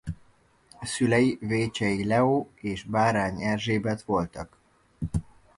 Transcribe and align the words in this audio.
Szülei 0.81 1.37
Vécsei 1.41 2.05
Leó 2.05 2.49
és 2.55 2.83
Bárány 2.83 3.41
Erzsébet 3.41 4.01
voltak. 4.01 4.57